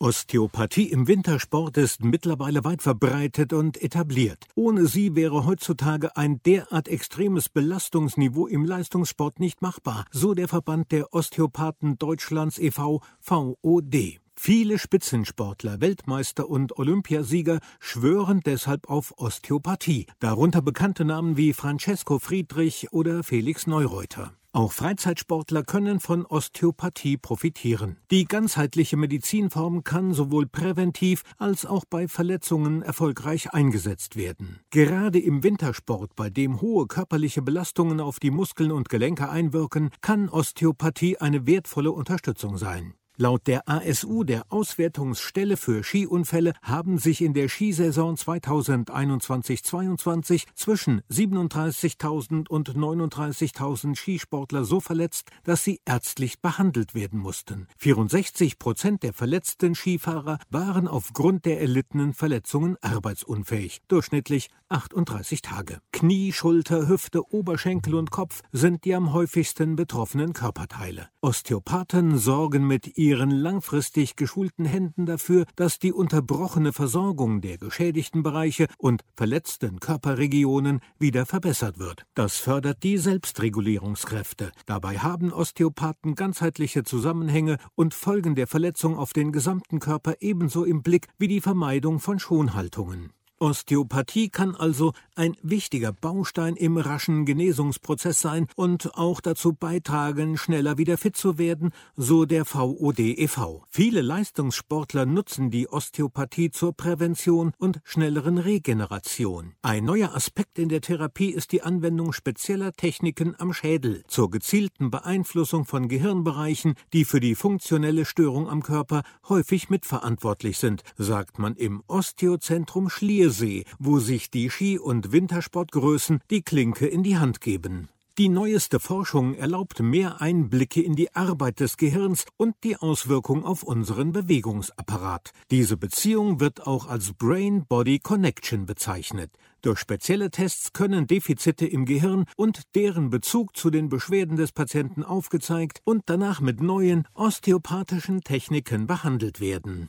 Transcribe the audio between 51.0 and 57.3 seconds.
37.000 und 39.000 Skisportler so verletzt, dass sie ärztlich behandelt werden